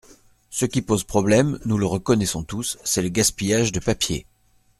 Ce 0.49 0.65
qui 0.65 0.81
pose 0.81 1.03
problème, 1.03 1.59
nous 1.63 1.77
le 1.77 1.85
reconnaissons 1.85 2.41
tous, 2.43 2.79
c’est 2.83 3.03
le 3.03 3.09
gaspillage 3.09 3.71
de 3.71 3.79
papier. 3.79 4.25